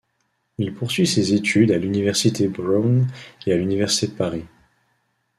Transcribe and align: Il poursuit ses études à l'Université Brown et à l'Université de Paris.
Il 0.57 0.73
poursuit 0.73 1.05
ses 1.05 1.35
études 1.35 1.69
à 1.71 1.77
l'Université 1.77 2.47
Brown 2.47 3.05
et 3.45 3.53
à 3.53 3.55
l'Université 3.55 4.07
de 4.11 4.17
Paris. 4.17 4.45